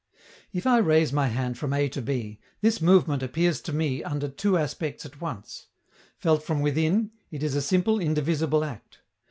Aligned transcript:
If 0.51 0.65
I 0.65 0.79
raise 0.79 1.13
my 1.13 1.27
hand 1.27 1.59
from 1.59 1.73
A 1.73 1.87
to 1.89 2.01
B, 2.01 2.39
this 2.61 2.81
movement 2.81 3.21
appears 3.21 3.61
to 3.61 3.71
me 3.71 4.03
under 4.03 4.27
two 4.27 4.57
aspects 4.57 5.05
at 5.05 5.21
once. 5.21 5.67
Felt 6.17 6.41
from 6.41 6.61
within, 6.61 7.11
it 7.29 7.43
is 7.43 7.53
a 7.55 7.61
simple, 7.61 7.99
indivisible 7.99 8.63
act. 8.65 9.03